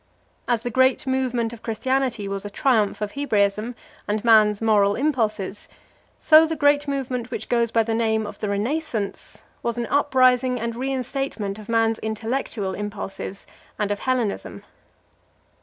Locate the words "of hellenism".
13.91-14.63